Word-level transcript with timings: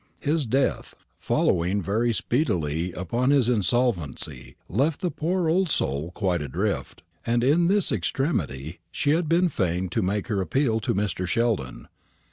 His 0.19 0.47
death, 0.47 0.95
following 1.19 1.79
very 1.79 2.11
speedily 2.11 2.91
upon 2.93 3.29
his 3.29 3.47
insolvency, 3.47 4.55
left 4.67 5.01
the 5.01 5.11
poor 5.11 5.47
soul 5.67 6.09
quite 6.09 6.41
adrift; 6.41 7.03
and 7.23 7.43
in 7.43 7.67
this 7.67 7.91
extremity 7.91 8.79
she 8.89 9.11
had 9.11 9.29
been 9.29 9.47
fain 9.47 9.89
to 9.89 10.01
make 10.01 10.25
her 10.27 10.41
appeal 10.41 10.79
to 10.79 10.95
Mr. 10.95 11.27
Sheldon. 11.27 11.87